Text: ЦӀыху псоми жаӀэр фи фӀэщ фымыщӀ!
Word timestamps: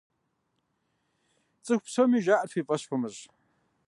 ЦӀыху 1.65 1.83
псоми 1.85 2.19
жаӀэр 2.25 2.49
фи 2.51 2.61
фӀэщ 2.67 2.81
фымыщӀ! 2.87 3.23